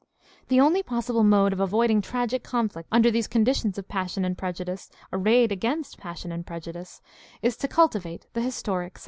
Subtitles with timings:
[0.47, 4.89] The only possible mode of avoiding tragic conflict under these conditions of passion and prejudice
[5.13, 7.03] arrayed against passion and prejudice
[7.43, 8.99] is to cultivate the historic sense.